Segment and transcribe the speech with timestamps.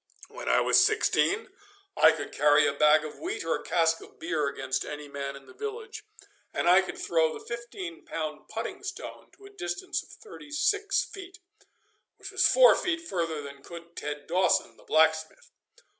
[0.29, 1.49] When I was sixteen
[1.95, 5.35] I could carry a bag of wheat or a cask of beer against any man
[5.35, 6.03] in the village,
[6.55, 11.03] and I could throw the fifteen pound putting stone to a distance of thirty six
[11.05, 11.37] feet,
[12.17, 15.51] which was four feet further than could Ted Dawson, the blacksmith.